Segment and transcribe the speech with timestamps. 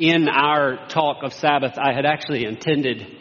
[0.00, 3.18] in our talk of Sabbath, I had actually intended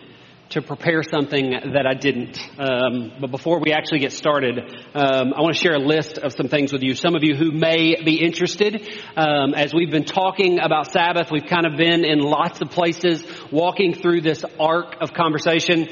[0.51, 2.39] to prepare something that I didn't.
[2.57, 4.57] Um, but before we actually get started,
[4.95, 6.95] um, I want to share a list of some things with you.
[6.95, 11.45] Some of you who may be interested, um, as we've been talking about Sabbath, we've
[11.45, 15.87] kind of been in lots of places, walking through this arc of conversation.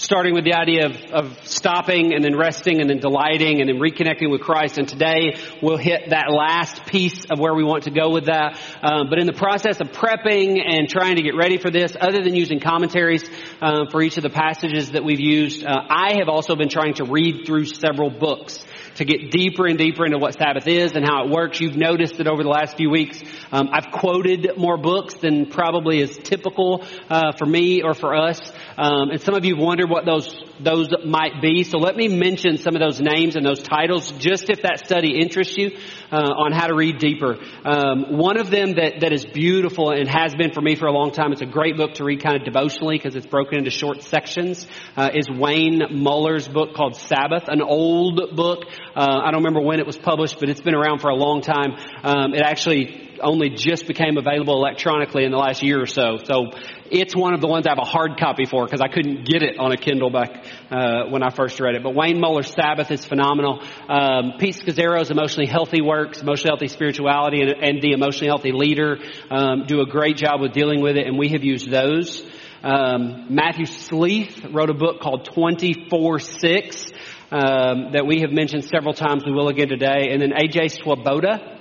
[0.00, 3.68] Um, starting with the idea of, of stopping and then resting and then delighting and
[3.68, 4.78] then reconnecting with Christ.
[4.78, 8.58] And today we'll hit that last piece of where we want to go with that.
[8.82, 12.22] Um, but in the process of prepping and trying to get ready for this, other
[12.22, 13.24] than using commentaries
[13.60, 16.94] uh, for each of the passages that we've used, uh, I have also been trying
[16.94, 18.64] to read through several books
[18.96, 21.60] to get deeper and deeper into what Sabbath is and how it works.
[21.60, 23.22] You've noticed that over the last few weeks,
[23.52, 28.40] um, I've quoted more books than probably is typical uh, for me or for us.
[28.76, 30.28] Um, and some of you wondered what those
[30.62, 31.64] those might be.
[31.64, 35.18] So let me mention some of those names and those titles, just if that study
[35.20, 35.76] interests you
[36.12, 37.36] uh, on how to read deeper.
[37.64, 40.92] Um, one of them that that is beautiful and has been for me for a
[40.92, 41.32] long time.
[41.32, 44.66] It's a great book to read kind of devotionally because it's broken into short sections.
[44.96, 48.64] Uh, is Wayne Muller's book called Sabbath, an old book.
[48.94, 51.42] Uh, I don't remember when it was published, but it's been around for a long
[51.42, 51.76] time.
[52.02, 56.18] Um, it actually only just became available electronically in the last year or so.
[56.24, 56.50] So
[56.90, 59.42] it's one of the ones I have a hard copy for because I couldn't get
[59.42, 61.82] it on a Kindle back uh, when I first read it.
[61.82, 63.62] But Wayne Muller's Sabbath is phenomenal.
[63.88, 68.98] Um, Pete Scazzero's Emotionally Healthy Works, Emotionally Healthy Spirituality, and, and The Emotionally Healthy Leader
[69.30, 72.22] um, do a great job with dealing with it, and we have used those.
[72.62, 76.92] Um, Matthew Sleeth wrote a book called 24-6
[77.32, 79.24] um, that we have mentioned several times.
[79.24, 80.08] We will again today.
[80.10, 80.68] And then A.J.
[80.68, 81.59] Swoboda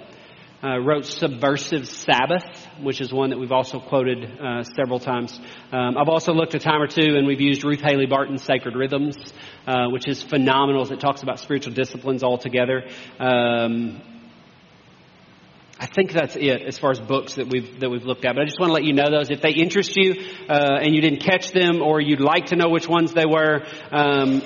[0.64, 2.44] uh, wrote Subversive Sabbath,
[2.82, 5.40] which is one that we've also quoted uh, several times.
[5.72, 8.76] Um, I've also looked a time or two and we've used Ruth Haley Barton's Sacred
[8.76, 9.16] Rhythms,
[9.66, 12.84] uh, which is phenomenal as it talks about spiritual disciplines altogether.
[13.20, 14.02] Um,
[15.80, 18.36] I think that's it as far as books that we've that we've looked at.
[18.36, 20.14] But I just want to let you know those if they interest you
[20.50, 23.66] uh, and you didn't catch them, or you'd like to know which ones they were.
[23.90, 24.42] Um,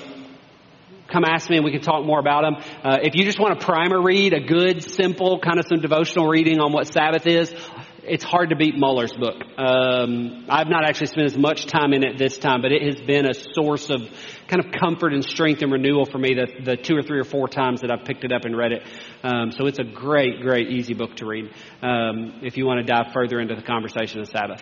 [1.14, 2.56] come ask me and we can talk more about them.
[2.82, 6.26] Uh, if you just want a primer read, a good, simple, kind of some devotional
[6.26, 7.54] reading on what Sabbath is,
[8.02, 9.36] it's hard to beat Muller's book.
[9.56, 13.00] Um, I've not actually spent as much time in it this time, but it has
[13.06, 14.00] been a source of
[14.48, 17.24] kind of comfort and strength and renewal for me the, the two or three or
[17.24, 18.82] four times that I've picked it up and read it.
[19.22, 21.46] Um, so it's a great, great, easy book to read
[21.80, 24.60] um, if you want to dive further into the conversation of Sabbath.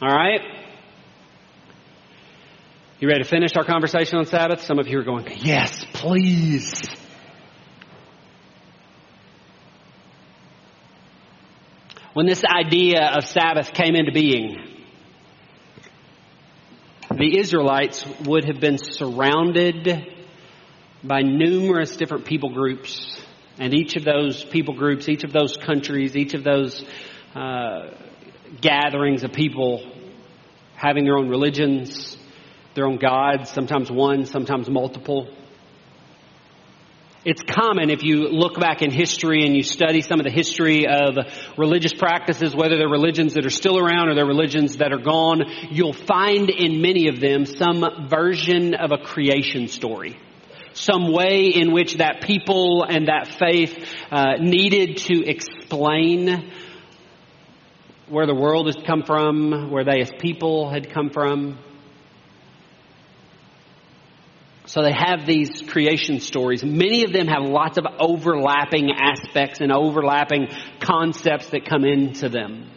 [0.00, 0.67] All right?
[3.00, 4.62] You ready to finish our conversation on Sabbath?
[4.62, 6.82] Some of you are going, yes, please.
[12.12, 14.56] When this idea of Sabbath came into being,
[17.16, 20.04] the Israelites would have been surrounded
[21.04, 23.16] by numerous different people groups.
[23.60, 26.84] And each of those people groups, each of those countries, each of those
[27.36, 27.90] uh,
[28.60, 29.88] gatherings of people
[30.74, 32.16] having their own religions,
[32.78, 35.28] their own gods, sometimes one, sometimes multiple.
[37.24, 40.86] It's common if you look back in history and you study some of the history
[40.86, 41.16] of
[41.58, 45.42] religious practices, whether they're religions that are still around or they're religions that are gone,
[45.70, 50.16] you'll find in many of them some version of a creation story.
[50.74, 53.76] Some way in which that people and that faith
[54.12, 56.52] uh, needed to explain
[58.08, 61.58] where the world has come from, where they as people had come from.
[64.68, 66.62] So they have these creation stories.
[66.62, 70.48] Many of them have lots of overlapping aspects and overlapping
[70.78, 72.70] concepts that come into them.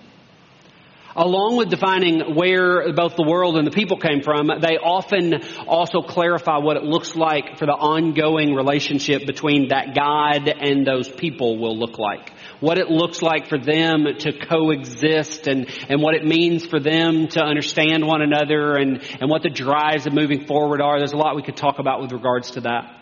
[1.16, 6.02] Along with defining where both the world and the people came from, they often also
[6.02, 11.58] clarify what it looks like for the ongoing relationship between that God and those people
[11.58, 12.32] will look like.
[12.62, 17.28] What it looks like for them to coexist and, and what it means for them
[17.30, 20.98] to understand one another and, and what the drives of moving forward are.
[20.98, 23.01] There's a lot we could talk about with regards to that.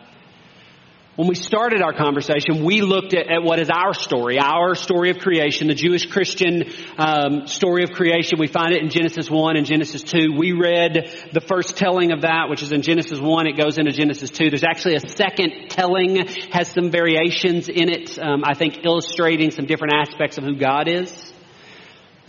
[1.19, 5.09] When we started our conversation, we looked at, at, what is our story, our story
[5.09, 8.39] of creation, the Jewish Christian um, story of creation.
[8.39, 10.31] We find it in Genesis 1 and Genesis 2.
[10.37, 13.47] We read the first telling of that, which is in Genesis 1.
[13.47, 14.49] It goes into Genesis 2.
[14.49, 19.65] There's actually a second telling, has some variations in it, um, I think illustrating some
[19.65, 21.33] different aspects of who God is.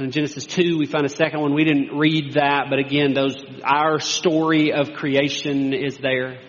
[0.00, 1.54] In Genesis 2, we find a second one.
[1.54, 6.40] We didn't read that, but again, those, our story of creation is there.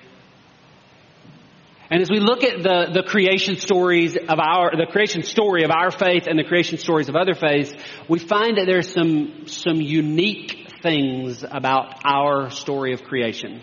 [1.92, 5.72] And as we look at the, the creation stories of our, the creation story of
[5.72, 7.74] our faith and the creation stories of other faiths,
[8.08, 13.62] we find that there's some, some unique things about our story of creation.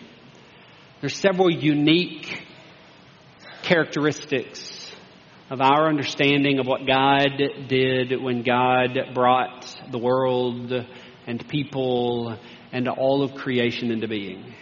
[1.01, 2.47] There's several unique
[3.63, 4.93] characteristics
[5.49, 7.29] of our understanding of what God
[7.69, 10.71] did when God brought the world
[11.27, 12.39] and people
[12.73, 14.55] and all of creation into being.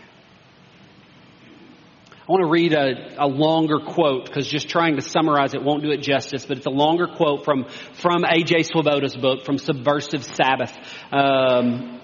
[2.29, 5.85] I want to read a, a longer quote because just trying to summarize it won't
[5.85, 7.67] do it justice, but it's a longer quote from,
[8.03, 8.65] from A.J.
[8.65, 10.77] Swoboda's book, from Subversive Sabbath.
[11.13, 12.01] Um,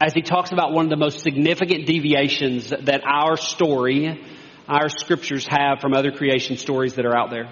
[0.00, 4.24] as he talks about one of the most significant deviations that our story,
[4.68, 7.46] our scriptures have from other creation stories that are out there.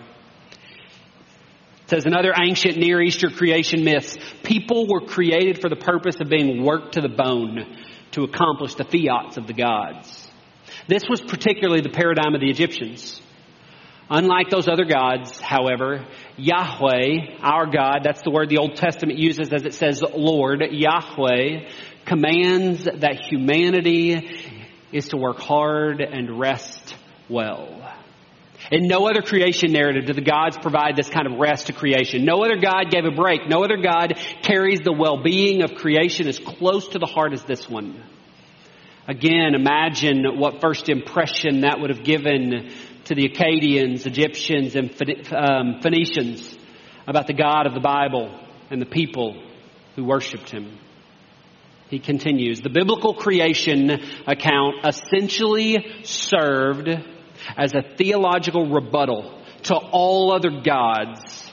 [1.82, 6.28] It says another ancient Near Eastern creation myths, people were created for the purpose of
[6.28, 7.76] being worked to the bone
[8.12, 10.21] to accomplish the fiats of the gods.
[10.88, 13.20] This was particularly the paradigm of the Egyptians.
[14.10, 16.06] Unlike those other gods, however,
[16.36, 21.68] Yahweh, our God, that's the word the Old Testament uses as it says Lord, Yahweh,
[22.04, 24.60] commands that humanity
[24.92, 26.94] is to work hard and rest
[27.28, 27.82] well.
[28.70, 32.24] In no other creation narrative do the gods provide this kind of rest to creation.
[32.24, 33.48] No other God gave a break.
[33.48, 37.68] No other God carries the well-being of creation as close to the heart as this
[37.68, 38.02] one.
[39.08, 42.72] Again, imagine what first impression that would have given
[43.04, 44.90] to the Akkadians, Egyptians, and
[45.32, 46.56] um, Phoenicians
[47.08, 48.32] about the God of the Bible
[48.70, 49.42] and the people
[49.96, 50.78] who worshiped him.
[51.88, 53.90] He continues, the biblical creation
[54.26, 56.88] account essentially served
[57.56, 61.50] as a theological rebuttal to all other gods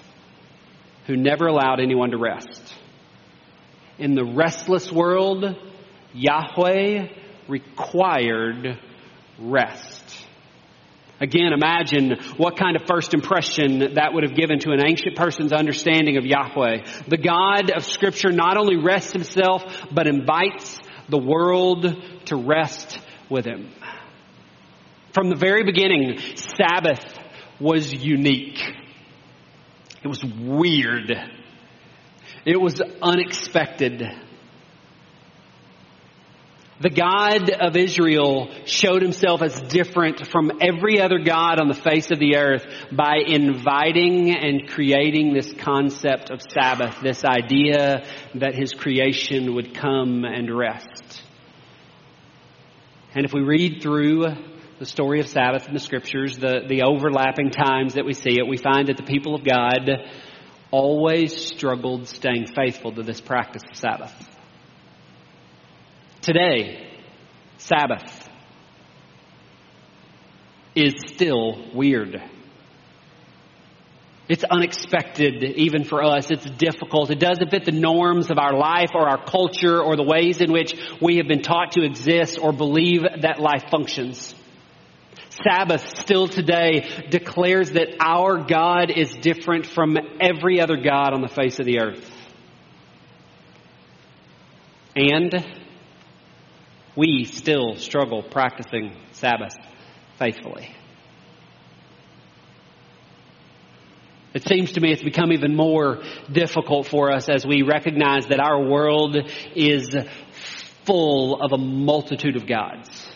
[1.07, 2.75] who never allowed anyone to rest.
[3.97, 5.43] In the restless world,
[6.13, 7.07] Yahweh
[7.49, 8.79] required
[9.39, 10.25] rest.
[11.21, 15.51] Again, imagine what kind of first impression that would have given to an ancient person's
[15.51, 16.85] understanding of Yahweh.
[17.09, 20.79] The God of Scripture not only rests himself, but invites
[21.09, 21.85] the world
[22.25, 22.99] to rest
[23.29, 23.69] with him.
[25.13, 27.03] From the very beginning, Sabbath
[27.59, 28.59] was unique.
[30.01, 31.11] It was weird.
[32.45, 34.03] It was unexpected.
[36.81, 42.09] The God of Israel showed himself as different from every other God on the face
[42.09, 48.05] of the earth by inviting and creating this concept of Sabbath, this idea
[48.35, 51.21] that his creation would come and rest.
[53.13, 54.27] And if we read through
[54.77, 58.47] the story of Sabbath in the scriptures, the, the overlapping times that we see it,
[58.47, 59.89] we find that the people of God
[60.71, 64.28] always struggled staying faithful to this practice of Sabbath.
[66.21, 66.85] Today,
[67.57, 68.29] Sabbath
[70.75, 72.21] is still weird.
[74.27, 76.29] It's unexpected even for us.
[76.29, 77.09] It's difficult.
[77.09, 80.51] It doesn't fit the norms of our life or our culture or the ways in
[80.51, 84.35] which we have been taught to exist or believe that life functions.
[85.43, 91.27] Sabbath still today declares that our God is different from every other God on the
[91.27, 92.11] face of the earth.
[94.95, 95.58] And
[96.99, 99.55] we still struggle practicing Sabbath
[100.17, 100.75] faithfully.
[104.33, 108.41] It seems to me it's become even more difficult for us as we recognize that
[108.41, 109.15] our world
[109.55, 109.95] is
[110.85, 113.07] full of a multitude of gods.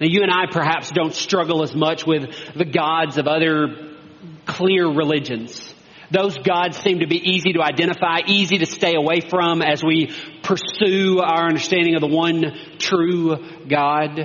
[0.00, 3.94] Now you and I perhaps don't struggle as much with the gods of other
[4.46, 5.74] clear religions.
[6.10, 10.12] Those gods seem to be easy to identify, easy to stay away from as we
[10.42, 12.44] pursue our understanding of the one
[12.78, 13.36] true
[13.68, 14.18] God.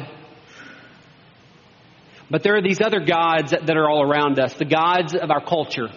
[2.30, 5.46] But there are these other gods that are all around us, the gods of our
[5.46, 5.90] culture.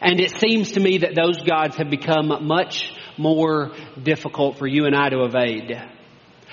[0.00, 4.86] And it seems to me that those gods have become much more difficult for you
[4.86, 5.76] and I to evade.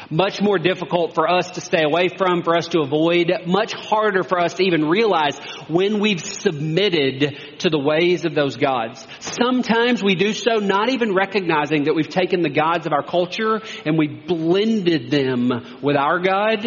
[0.09, 4.23] Much more difficult for us to stay away from, for us to avoid, much harder
[4.23, 5.37] for us to even realize
[5.67, 9.05] when we've submitted to the ways of those gods.
[9.19, 13.61] Sometimes we do so not even recognizing that we've taken the gods of our culture
[13.85, 16.65] and we blended them with our God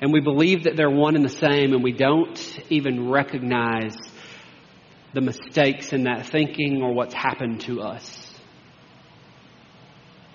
[0.00, 3.96] and we believe that they're one and the same and we don't even recognize
[5.14, 8.24] the mistakes in that thinking or what's happened to us.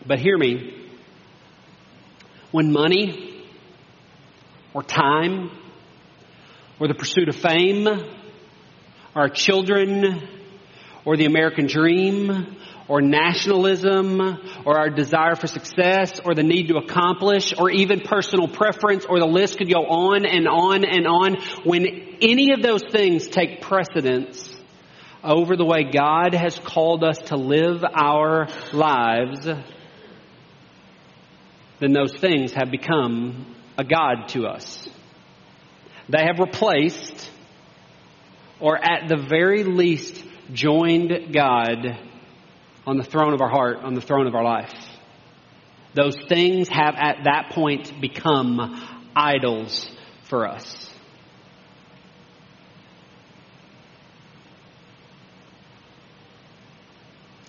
[0.05, 0.82] But hear me,
[2.53, 3.43] when money
[4.75, 5.49] or time
[6.79, 8.03] or the pursuit of fame or
[9.15, 10.21] our children
[11.03, 12.55] or the American dream
[12.87, 14.21] or nationalism
[14.65, 19.19] or our desire for success or the need to accomplish or even personal preference or
[19.19, 21.37] the list could go on and on and on.
[21.65, 21.87] When
[22.21, 24.47] any of those things take precedence
[25.23, 29.49] over the way God has called us to live our lives,
[31.79, 34.87] then those things have become a God to us.
[36.09, 37.29] They have replaced
[38.59, 41.97] or at the very least joined God
[42.85, 44.73] on the throne of our heart, on the throne of our life.
[45.93, 48.81] Those things have at that point become
[49.15, 49.89] idols
[50.23, 50.92] for us.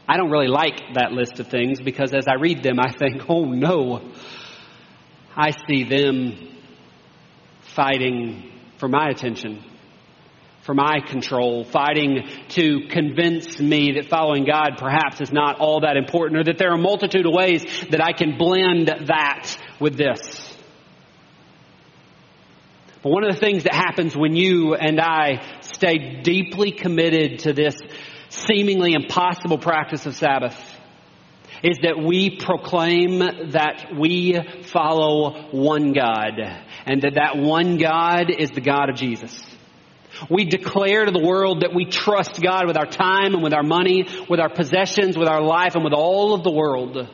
[0.06, 3.22] I don't really like that list of things because as I read them, I think,
[3.28, 4.12] oh no,
[5.36, 6.58] I see them
[7.74, 9.64] fighting for my attention,
[10.62, 15.96] for my control, fighting to convince me that following God perhaps is not all that
[15.96, 19.96] important or that there are a multitude of ways that I can blend that with
[19.96, 20.50] this.
[23.02, 27.52] But one of the things that happens when you and I stay deeply committed to
[27.52, 27.76] this
[28.34, 30.58] seemingly impossible practice of Sabbath
[31.62, 33.18] is that we proclaim
[33.52, 36.38] that we follow one God
[36.84, 39.42] and that that one God is the God of Jesus.
[40.30, 43.62] We declare to the world that we trust God with our time and with our
[43.62, 47.08] money, with our possessions, with our life, and with all of the world.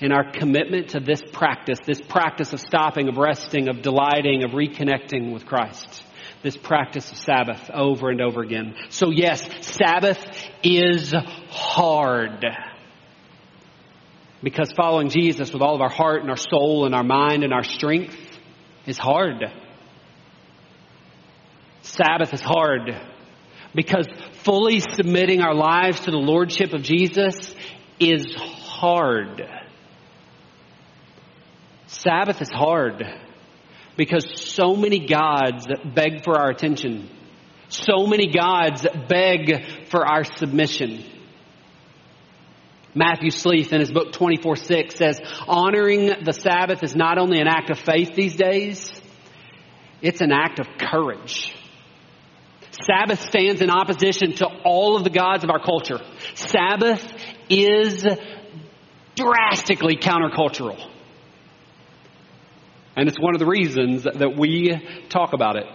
[0.00, 4.50] In our commitment to this practice, this practice of stopping, of resting, of delighting, of
[4.50, 6.02] reconnecting with Christ
[6.46, 8.76] this practice of Sabbath over and over again.
[8.90, 10.24] So yes, Sabbath
[10.62, 11.12] is
[11.50, 12.46] hard.
[14.44, 17.52] Because following Jesus with all of our heart and our soul and our mind and
[17.52, 18.16] our strength
[18.86, 19.42] is hard.
[21.82, 22.92] Sabbath is hard.
[23.74, 24.06] Because
[24.44, 27.52] fully submitting our lives to the Lordship of Jesus
[27.98, 29.42] is hard.
[31.88, 33.02] Sabbath is hard
[33.96, 37.10] because so many gods beg for our attention.
[37.68, 41.04] So many gods beg for our submission.
[42.94, 47.70] Matthew Sleeth in his book 24-6 says, honoring the Sabbath is not only an act
[47.70, 48.90] of faith these days,
[50.00, 51.54] it's an act of courage.
[52.70, 55.98] Sabbath stands in opposition to all of the gods of our culture.
[56.34, 57.06] Sabbath
[57.48, 58.06] is
[59.14, 60.78] drastically countercultural.
[62.96, 65.66] And it's one of the reasons that we talk about it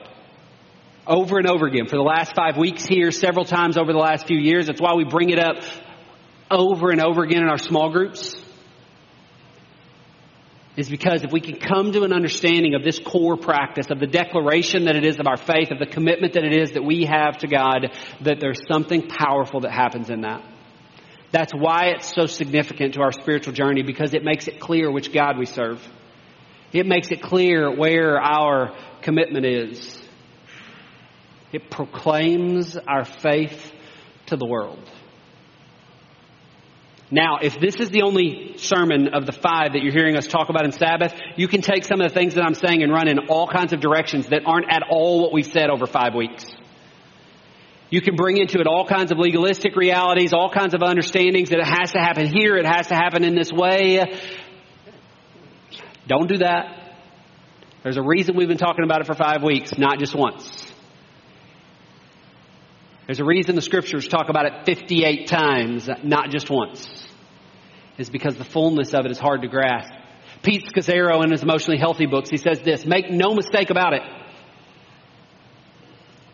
[1.05, 4.27] over and over again for the last five weeks here, several times over the last
[4.27, 4.67] few years.
[4.67, 5.57] That's why we bring it up
[6.49, 8.35] over and over again in our small groups.
[10.77, 14.07] Is because if we can come to an understanding of this core practice, of the
[14.07, 17.05] declaration that it is of our faith, of the commitment that it is that we
[17.05, 17.87] have to God,
[18.21, 20.43] that there's something powerful that happens in that.
[21.31, 25.13] That's why it's so significant to our spiritual journey because it makes it clear which
[25.13, 25.85] God we serve.
[26.73, 29.99] It makes it clear where our commitment is.
[31.51, 33.73] It proclaims our faith
[34.27, 34.79] to the world.
[37.13, 40.47] Now, if this is the only sermon of the five that you're hearing us talk
[40.47, 43.09] about in Sabbath, you can take some of the things that I'm saying and run
[43.09, 46.45] in all kinds of directions that aren't at all what we've said over five weeks.
[47.89, 51.59] You can bring into it all kinds of legalistic realities, all kinds of understandings that
[51.59, 53.99] it has to happen here, it has to happen in this way.
[56.07, 56.95] Don't do that.
[57.83, 60.71] There's a reason we've been talking about it for five weeks, not just once.
[63.07, 66.87] There's a reason the scriptures talk about it 58 times, not just once.
[67.97, 69.91] It's because the fullness of it is hard to grasp.
[70.43, 74.01] Pete Scazzero in his emotionally healthy books, he says this, make no mistake about it.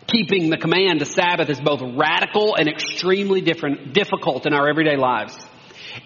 [0.06, 4.96] Keeping the command to Sabbath is both radical and extremely different, difficult in our everyday
[4.96, 5.36] lives.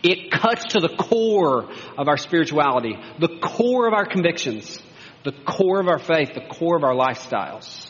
[0.03, 1.69] It cuts to the core
[1.99, 4.81] of our spirituality, the core of our convictions,
[5.25, 7.89] the core of our faith, the core of our lifestyles.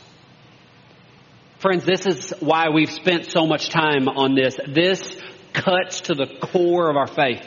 [1.58, 4.58] Friends, this is why we've spent so much time on this.
[4.68, 5.16] This
[5.52, 7.46] cuts to the core of our faith.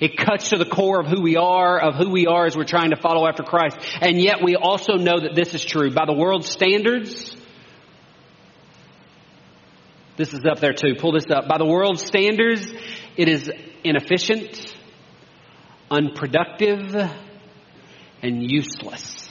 [0.00, 2.64] It cuts to the core of who we are, of who we are as we're
[2.64, 3.78] trying to follow after Christ.
[4.00, 5.90] And yet we also know that this is true.
[5.92, 7.36] By the world's standards,
[10.16, 10.94] this is up there too.
[10.98, 11.48] Pull this up.
[11.48, 12.66] By the world's standards,
[13.16, 13.50] it is
[13.84, 14.74] inefficient,
[15.90, 16.94] unproductive,
[18.22, 19.28] and useless.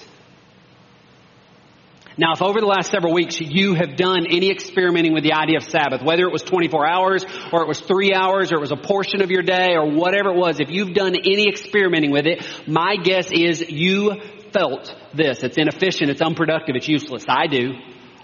[2.18, 5.56] Now, if over the last several weeks you have done any experimenting with the idea
[5.56, 8.74] of Sabbath, whether it was 24 hours or it was three hours or it was
[8.74, 12.26] a portion of your day or whatever it was, if you've done any experimenting with
[12.26, 14.20] it, my guess is you
[14.52, 15.44] felt this.
[15.44, 17.24] It's inefficient, it's unproductive, it's useless.
[17.30, 17.76] I do.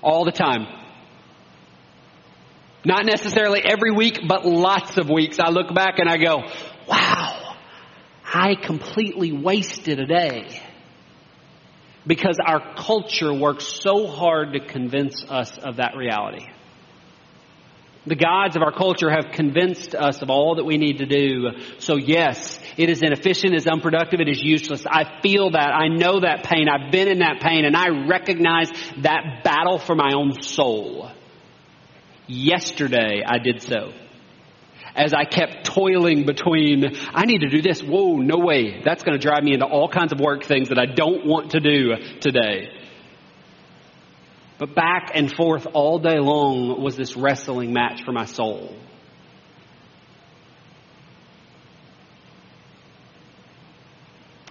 [0.02, 0.85] All the time.
[2.86, 5.40] Not necessarily every week, but lots of weeks.
[5.40, 6.44] I look back and I go,
[6.88, 7.56] wow,
[8.24, 10.62] I completely wasted a day.
[12.08, 16.46] Because our culture works so hard to convince us of that reality.
[18.08, 21.50] The gods of our culture have convinced us of all that we need to do.
[21.80, 24.86] So yes, it is inefficient, it is unproductive, it is useless.
[24.86, 25.70] I feel that.
[25.74, 26.68] I know that pain.
[26.70, 31.10] I've been in that pain and I recognize that battle for my own soul.
[32.28, 33.92] Yesterday I did so.
[34.96, 37.82] As I kept toiling between, I need to do this.
[37.82, 38.82] Whoa, no way.
[38.84, 41.52] That's going to drive me into all kinds of work things that I don't want
[41.52, 42.70] to do today.
[44.58, 48.74] But back and forth all day long was this wrestling match for my soul.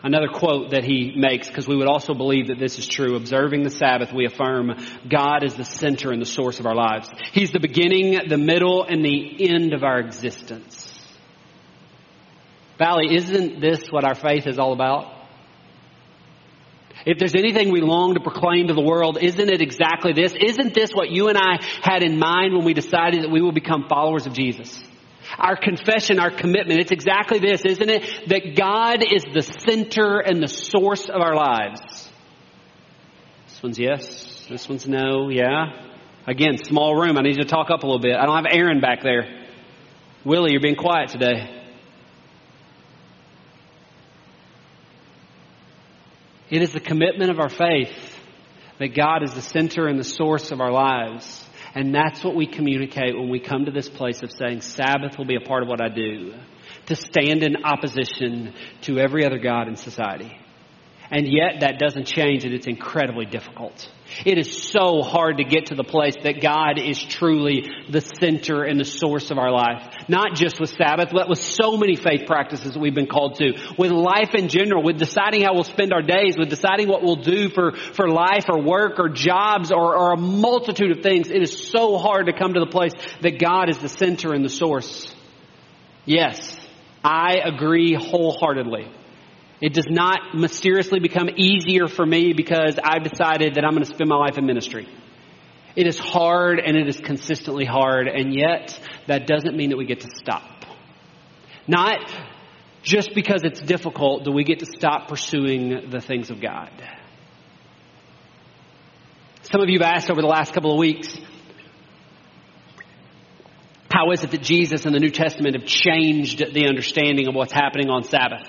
[0.05, 3.17] Another quote that he makes, because we would also believe that this is true.
[3.17, 4.73] Observing the Sabbath, we affirm
[5.09, 7.09] God is the center and the source of our lives.
[7.33, 10.91] He's the beginning, the middle, and the end of our existence.
[12.79, 15.11] Valley, isn't this what our faith is all about?
[17.07, 20.35] If there's anything we long to proclaim to the world, isn't it exactly this?
[20.39, 23.53] Isn't this what you and I had in mind when we decided that we will
[23.53, 24.83] become followers of Jesus?
[25.39, 28.29] Our confession, our commitment, it's exactly this, isn't it?
[28.29, 31.81] That God is the center and the source of our lives.
[33.49, 35.91] This one's yes, this one's no, yeah.
[36.27, 37.19] Again, small room.
[37.19, 38.17] I need you to talk up a little bit.
[38.17, 39.47] I don't have Aaron back there.
[40.25, 41.63] Willie, you're being quiet today.
[46.49, 47.93] It is the commitment of our faith
[48.79, 51.44] that God is the center and the source of our lives.
[51.75, 55.25] And that's what we communicate when we come to this place of saying Sabbath will
[55.25, 56.35] be a part of what I do.
[56.87, 60.39] To stand in opposition to every other God in society.
[61.11, 63.89] And yet that doesn't change and it's incredibly difficult.
[64.25, 68.63] It is so hard to get to the place that God is truly the center
[68.63, 69.83] and the source of our life.
[70.09, 73.53] Not just with Sabbath, but with so many faith practices that we've been called to.
[73.79, 77.17] With life in general, with deciding how we'll spend our days, with deciding what we'll
[77.17, 81.31] do for, for life or work or jobs or, or a multitude of things.
[81.31, 82.93] It is so hard to come to the place
[83.23, 85.13] that God is the center and the source.
[86.07, 86.57] Yes,
[87.03, 88.91] I agree wholeheartedly.
[89.65, 93.89] It does not mysteriously become easier for me because I've decided that I'm going to
[93.91, 94.87] spend my life in ministry.
[95.75, 99.87] It is hard and it is consistently hard, and yet that doesn't mean that we
[99.87, 100.67] get to stop.
[101.67, 101.97] Not
[102.83, 106.71] just because it's difficult do we get to stop pursuing the things of God.
[109.45, 111.17] Some of you have asked over the last couple of weeks,
[113.91, 117.55] how is it that Jesus and the New Testament have changed the understanding of what's
[117.55, 118.47] happening on Sabbath?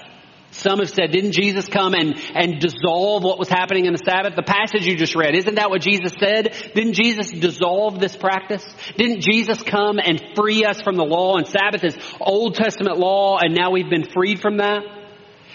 [0.55, 4.35] Some have said, didn't Jesus come and, and dissolve what was happening in the Sabbath?
[4.35, 6.53] The passage you just read, isn't that what Jesus said?
[6.73, 8.63] Didn't Jesus dissolve this practice?
[8.97, 11.37] Didn't Jesus come and free us from the law?
[11.37, 14.83] And Sabbath is Old Testament law and now we've been freed from that?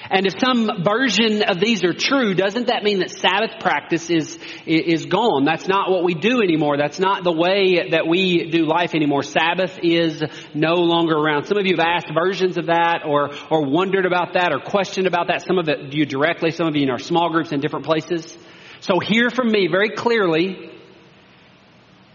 [0.09, 4.39] And if some version of these are true, doesn't that mean that Sabbath practice is,
[4.67, 5.45] is gone?
[5.45, 6.77] That's not what we do anymore.
[6.79, 9.23] That's not the way that we do life anymore.
[9.23, 10.23] Sabbath is
[10.55, 11.45] no longer around.
[11.45, 15.07] Some of you have asked versions of that or, or wondered about that or questioned
[15.07, 15.43] about that.
[15.43, 18.37] Some of it you directly, some of you in our small groups in different places.
[18.81, 20.71] So hear from me very clearly.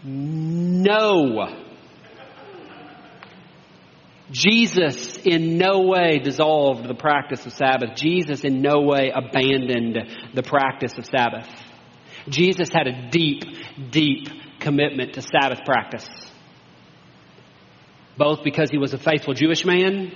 [0.03, 1.64] No.
[4.31, 7.95] Jesus in no way dissolved the practice of Sabbath.
[7.95, 9.97] Jesus in no way abandoned
[10.33, 11.47] the practice of Sabbath.
[12.27, 13.43] Jesus had a deep,
[13.91, 14.27] deep
[14.59, 16.07] commitment to Sabbath practice.
[18.17, 20.11] Both because he was a faithful Jewish man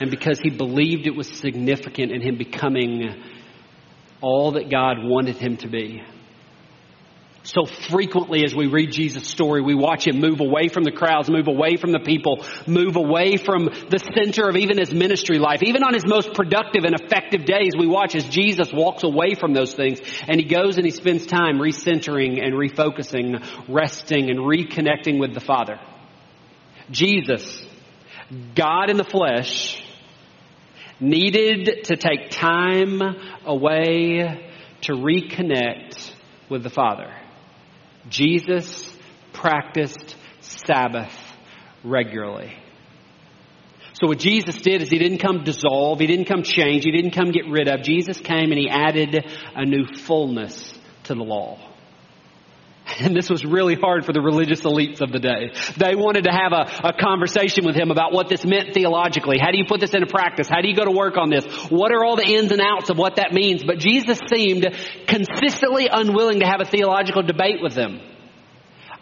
[0.00, 3.22] and because he believed it was significant in him becoming
[4.20, 6.02] all that God wanted him to be.
[7.48, 11.30] So frequently as we read Jesus' story, we watch him move away from the crowds,
[11.30, 15.62] move away from the people, move away from the center of even his ministry life.
[15.62, 19.54] Even on his most productive and effective days, we watch as Jesus walks away from
[19.54, 25.18] those things and he goes and he spends time recentering and refocusing, resting and reconnecting
[25.18, 25.80] with the Father.
[26.90, 27.64] Jesus,
[28.54, 29.82] God in the flesh,
[31.00, 33.00] needed to take time
[33.46, 34.50] away
[34.82, 36.12] to reconnect
[36.50, 37.10] with the Father.
[38.08, 38.94] Jesus
[39.32, 41.12] practiced Sabbath
[41.84, 42.54] regularly.
[44.00, 47.12] So what Jesus did is he didn't come dissolve, he didn't come change, he didn't
[47.12, 47.82] come get rid of.
[47.82, 50.72] Jesus came and he added a new fullness
[51.04, 51.67] to the law.
[53.08, 55.52] And this was really hard for the religious elites of the day.
[55.76, 59.38] They wanted to have a, a, conversation with him about what this meant theologically.
[59.38, 60.48] How do you put this into practice?
[60.48, 61.44] How do you go to work on this?
[61.70, 63.62] What are all the ins and outs of what that means?
[63.62, 64.66] But Jesus seemed
[65.06, 68.00] consistently unwilling to have a theological debate with them.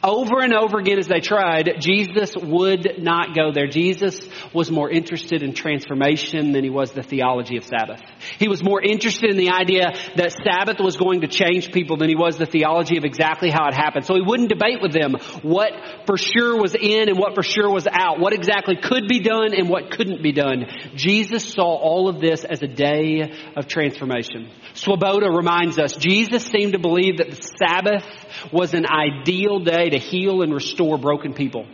[0.06, 3.66] Over and over again as they tried, Jesus would not go there.
[3.66, 4.20] Jesus
[4.54, 8.00] was more interested in transformation than he was the theology of Sabbath.
[8.38, 12.08] He was more interested in the idea that Sabbath was going to change people than
[12.08, 14.04] he was the theology of exactly how it happened.
[14.06, 15.72] So he wouldn't debate with them what
[16.06, 19.54] for sure was in and what for sure was out, what exactly could be done
[19.54, 20.66] and what couldn't be done.
[20.94, 24.52] Jesus saw all of this as a day of transformation.
[24.76, 28.04] Swoboda reminds us, Jesus seemed to believe that the Sabbath
[28.52, 31.66] was an ideal day to heal and restore broken people.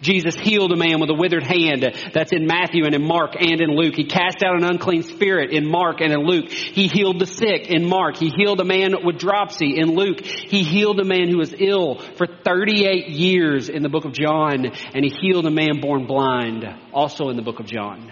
[0.00, 1.84] Jesus healed a man with a withered hand.
[2.14, 3.94] That's in Matthew and in Mark and in Luke.
[3.96, 6.50] He cast out an unclean spirit in Mark and in Luke.
[6.50, 8.16] He healed the sick in Mark.
[8.16, 10.24] He healed a man with dropsy in Luke.
[10.24, 14.66] He healed a man who was ill for 38 years in the book of John.
[14.94, 18.10] And he healed a man born blind also in the book of John.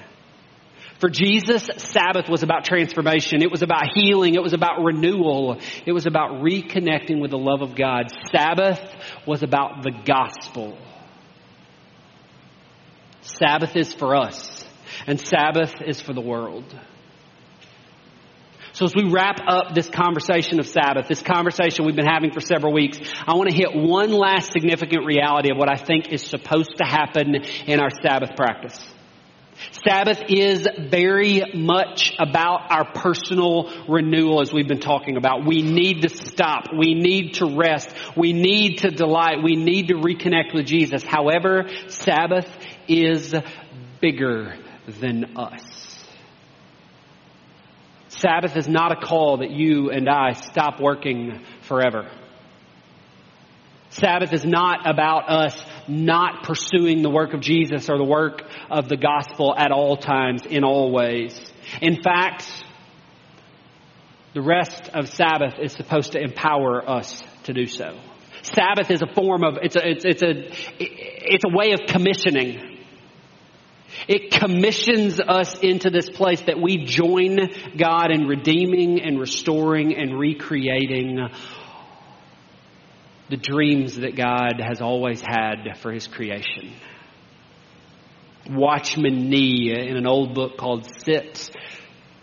[0.99, 3.41] For Jesus, Sabbath was about transformation.
[3.43, 4.35] It was about healing.
[4.35, 5.61] It was about renewal.
[5.87, 8.07] It was about reconnecting with the love of God.
[8.33, 8.81] Sabbath
[9.25, 10.77] was about the gospel.
[13.21, 14.65] Sabbath is for us,
[15.07, 16.65] and Sabbath is for the world.
[18.73, 22.41] So as we wrap up this conversation of Sabbath, this conversation we've been having for
[22.41, 26.23] several weeks, I want to hit one last significant reality of what I think is
[26.23, 28.79] supposed to happen in our Sabbath practice.
[29.85, 35.45] Sabbath is very much about our personal renewal as we've been talking about.
[35.47, 36.67] We need to stop.
[36.77, 37.89] We need to rest.
[38.17, 39.43] We need to delight.
[39.43, 41.03] We need to reconnect with Jesus.
[41.03, 42.49] However, Sabbath
[42.87, 43.35] is
[44.01, 45.63] bigger than us.
[48.09, 52.11] Sabbath is not a call that you and I stop working forever.
[53.91, 58.89] Sabbath is not about us not pursuing the work of Jesus or the work of
[58.89, 61.41] the gospel at all times, in all ways.
[61.81, 62.45] In fact,
[64.35, 67.99] the rest of Sabbath is supposed to empower us to do so.
[68.43, 72.77] Sabbath is a form of, it's a, it's, it's a, it's a way of commissioning.
[74.07, 77.39] It commissions us into this place that we join
[77.77, 81.19] God in redeeming and restoring and recreating
[83.29, 86.73] the dreams that God has always had for His creation.
[88.51, 91.51] Watchman Nee in an old book called Sit.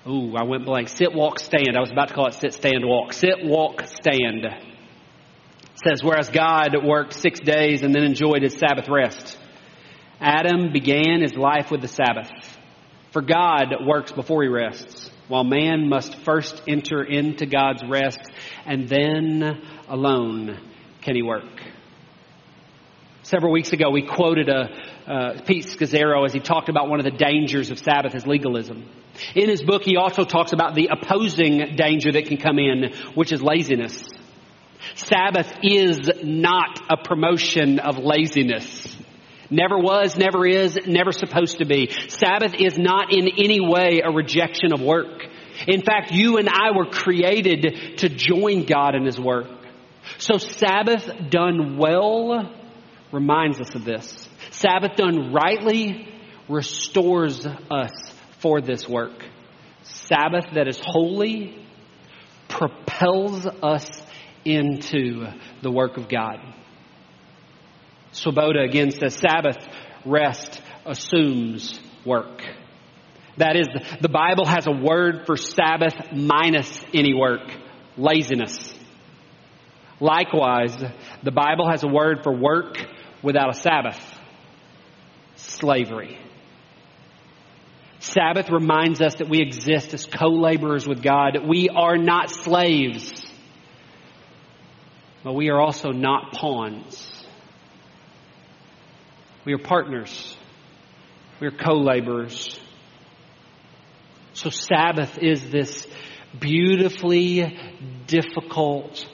[0.08, 0.90] Ooh, I went blank.
[0.90, 1.76] Sit, walk, stand.
[1.76, 3.14] I was about to call it sit, stand, walk.
[3.14, 4.46] Sit, walk, stand.
[4.46, 9.38] It says, whereas God worked six days and then enjoyed his Sabbath rest.
[10.20, 12.30] Adam began his life with the Sabbath.
[13.12, 18.20] For God works before he rests, while man must first enter into God's rest
[18.66, 20.60] and then alone
[21.06, 21.46] can he work.
[23.22, 27.12] Several weeks ago, we quoted a, Pete Scazzero as he talked about one of the
[27.12, 28.90] dangers of Sabbath as legalism.
[29.36, 33.32] In his book, he also talks about the opposing danger that can come in, which
[33.32, 34.04] is laziness.
[34.96, 38.98] Sabbath is not a promotion of laziness.
[39.52, 41.92] Never was, never is, never supposed to be.
[42.08, 45.24] Sabbath is not in any way a rejection of work.
[45.68, 49.55] In fact, you and I were created to join God in His work.
[50.18, 52.52] So Sabbath done well
[53.12, 54.30] reminds us of this.
[54.52, 56.08] Sabbath done rightly
[56.48, 57.92] restores us
[58.40, 59.24] for this work.
[59.84, 61.66] Sabbath that is holy
[62.48, 63.90] propels us
[64.44, 65.26] into
[65.62, 66.38] the work of God.
[68.12, 69.58] Swoboda again says Sabbath
[70.06, 72.42] rest assumes work.
[73.38, 73.68] That is,
[74.00, 77.52] the Bible has a word for Sabbath minus any work.
[77.98, 78.75] Laziness.
[80.00, 80.76] Likewise,
[81.24, 82.78] the Bible has a word for work
[83.24, 84.00] without a Sabbath.
[85.36, 86.20] Slavery.
[88.00, 91.40] Sabbath reminds us that we exist as co-laborers with God.
[91.48, 93.26] We are not slaves,
[95.24, 97.12] but we are also not pawns.
[99.44, 100.38] We are partners.
[101.40, 102.60] We are co-laborers.
[104.34, 105.88] So Sabbath is this
[106.40, 107.58] beautifully
[108.08, 109.06] difficult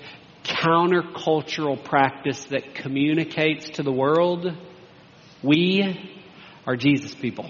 [0.51, 4.45] countercultural practice that communicates to the world
[5.43, 6.19] we
[6.67, 7.49] are Jesus people.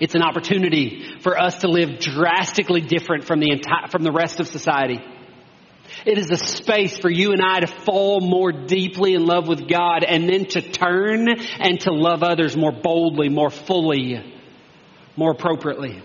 [0.00, 4.40] It's an opportunity for us to live drastically different from the entire, from the rest
[4.40, 5.00] of society.
[6.06, 9.68] It is a space for you and I to fall more deeply in love with
[9.68, 14.24] God and then to turn and to love others more boldly, more fully,
[15.16, 16.02] more appropriately.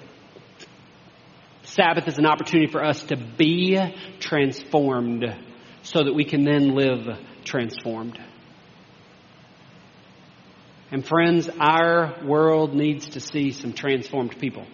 [1.77, 3.79] Sabbath is an opportunity for us to be
[4.19, 5.23] transformed
[5.83, 7.07] so that we can then live
[7.45, 8.19] transformed.
[10.89, 14.65] And friends, our world needs to see some transformed people.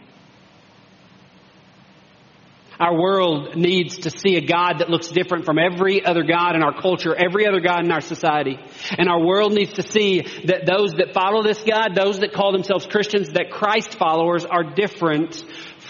[2.80, 6.64] Our world needs to see a God that looks different from every other God in
[6.64, 8.58] our culture, every other God in our society.
[8.98, 12.52] And our world needs to see that those that follow this God, those that call
[12.52, 15.44] themselves Christians, that Christ followers are different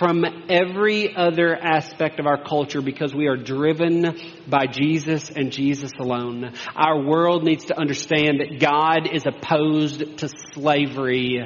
[0.03, 5.91] from every other aspect of our culture because we are driven by Jesus and Jesus
[5.97, 6.53] alone.
[6.75, 11.39] Our world needs to understand that God is opposed to slavery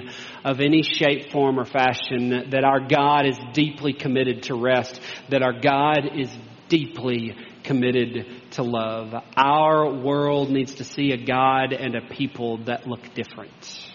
[0.44, 5.44] of any shape, form, or fashion, that our God is deeply committed to rest, that
[5.44, 6.36] our God is
[6.68, 9.14] deeply committed to love.
[9.36, 13.88] Our world needs to see a God and a people that look different.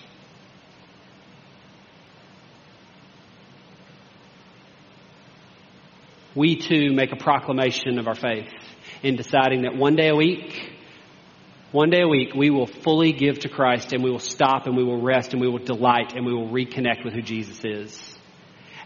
[6.34, 8.48] We too make a proclamation of our faith
[9.02, 10.72] in deciding that one day a week,
[11.72, 14.76] one day a week, we will fully give to Christ and we will stop and
[14.76, 18.08] we will rest and we will delight and we will reconnect with who Jesus is.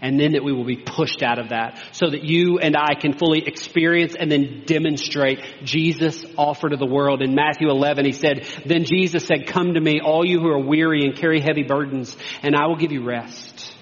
[0.01, 2.95] And then that we will be pushed out of that so that you and I
[3.01, 7.23] can fully experience and then demonstrate Jesus offer to the world.
[7.23, 10.63] In Matthew 11, he said, Then Jesus said, Come to me, all you who are
[10.63, 13.76] weary and carry heavy burdens, and I will give you rest.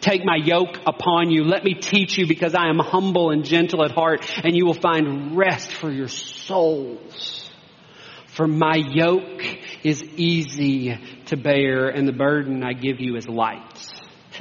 [0.00, 1.44] Take my yoke upon you.
[1.44, 4.74] Let me teach you because I am humble and gentle at heart and you will
[4.74, 7.50] find rest for your souls.
[8.26, 9.42] For my yoke
[9.82, 13.84] is easy to bear and the burden I give you is light.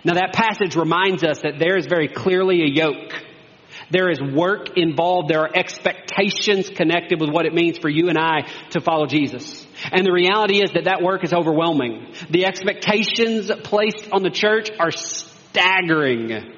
[0.03, 3.13] Now that passage reminds us that there is very clearly a yoke.
[3.89, 5.29] There is work involved.
[5.29, 8.41] There are expectations connected with what it means for you and I
[8.71, 9.65] to follow Jesus.
[9.91, 12.13] And the reality is that that work is overwhelming.
[12.29, 14.91] The expectations placed on the church are
[15.57, 16.53] staggering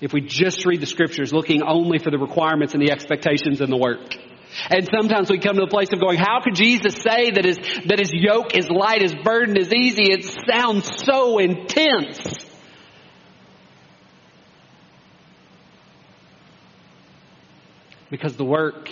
[0.00, 3.72] if we just read the scriptures looking only for the requirements and the expectations and
[3.72, 4.14] the work.
[4.70, 7.56] And sometimes we come to the place of going, how could Jesus say that his,
[7.86, 10.04] that his yoke is light, his burden is easy?
[10.04, 12.20] It sounds so intense.
[18.10, 18.88] Because the work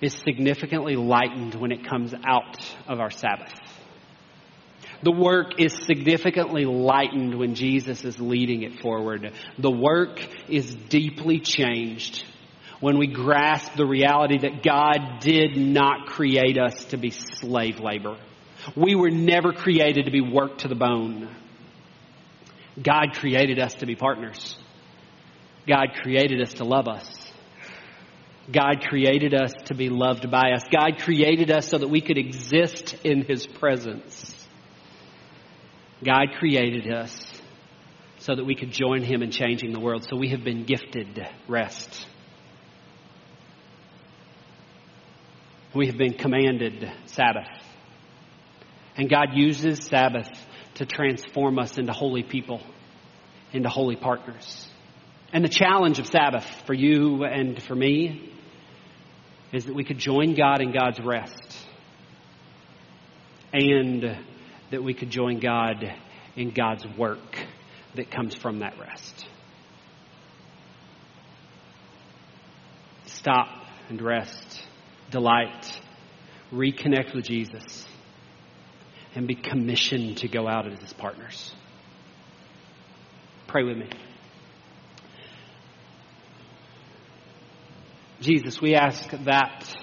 [0.00, 3.54] is significantly lightened when it comes out of our Sabbath.
[5.02, 9.32] The work is significantly lightened when Jesus is leading it forward.
[9.58, 12.24] The work is deeply changed
[12.80, 18.18] when we grasp the reality that God did not create us to be slave labor.
[18.76, 21.34] We were never created to be worked to the bone.
[22.82, 24.56] God created us to be partners.
[25.66, 27.32] God created us to love us.
[28.50, 30.62] God created us to be loved by us.
[30.70, 34.39] God created us so that we could exist in His presence.
[36.04, 37.14] God created us
[38.18, 40.06] so that we could join Him in changing the world.
[40.08, 42.06] So we have been gifted rest.
[45.74, 47.48] We have been commanded Sabbath.
[48.96, 50.28] And God uses Sabbath
[50.74, 52.60] to transform us into holy people,
[53.52, 54.66] into holy partners.
[55.32, 58.32] And the challenge of Sabbath for you and for me
[59.52, 61.66] is that we could join God in God's rest
[63.52, 64.16] and
[64.70, 65.92] that we could join God
[66.36, 67.38] in God's work
[67.94, 69.26] that comes from that rest.
[73.06, 73.48] Stop
[73.88, 74.62] and rest,
[75.10, 75.80] delight,
[76.52, 77.86] reconnect with Jesus,
[79.14, 81.52] and be commissioned to go out as his partners.
[83.48, 83.90] Pray with me.
[88.20, 89.74] Jesus, we ask that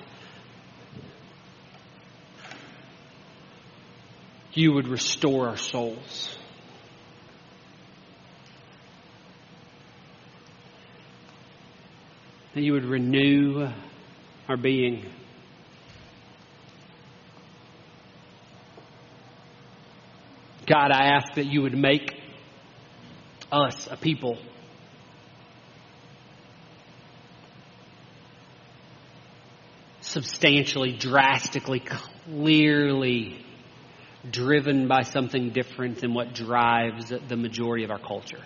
[4.57, 6.35] you would restore our souls.
[12.55, 13.69] That you would renew
[14.49, 15.05] our being.
[20.65, 22.19] God, I ask that you would make
[23.51, 24.39] us a people
[30.01, 33.45] substantially, drastically, clearly
[34.29, 38.41] driven by something different than what drives the majority of our culture.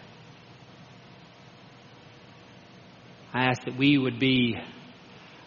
[3.34, 4.58] I ask that we would be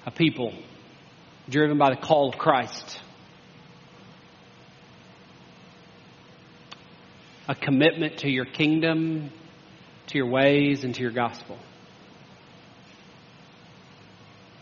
[0.07, 0.55] a people
[1.49, 3.01] driven by the call of Christ.
[7.47, 9.31] A commitment to your kingdom,
[10.07, 11.59] to your ways, and to your gospel.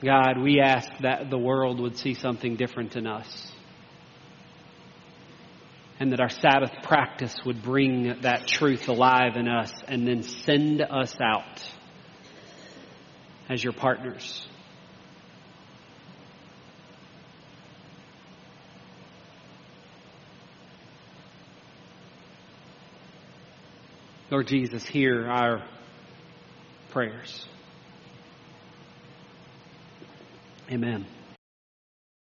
[0.02, 3.52] God, we ask that the world would see something different in us
[6.02, 10.82] and that our Sabbath practice would bring that truth alive in us and then send
[10.82, 11.62] us out
[13.48, 14.44] as your partners.
[24.28, 25.62] Lord Jesus, hear our
[26.90, 27.46] prayers.
[30.68, 31.06] Amen.